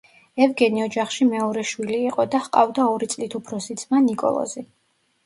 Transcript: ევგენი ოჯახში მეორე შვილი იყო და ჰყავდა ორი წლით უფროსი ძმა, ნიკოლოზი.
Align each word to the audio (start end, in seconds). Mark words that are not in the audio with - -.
ევგენი 0.43 0.83
ოჯახში 0.85 1.27
მეორე 1.33 1.65
შვილი 1.71 1.99
იყო 2.11 2.25
და 2.37 2.41
ჰყავდა 2.45 2.87
ორი 2.95 3.11
წლით 3.15 3.37
უფროსი 3.41 3.77
ძმა, 3.83 4.01
ნიკოლოზი. 4.07 4.65